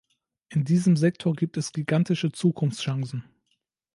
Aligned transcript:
In 0.49 0.65
diesem 0.65 0.97
Sektor 0.97 1.35
gibt 1.35 1.57
es 1.57 1.73
gigantische 1.73 2.31
Zukunftschancen. 2.31 3.23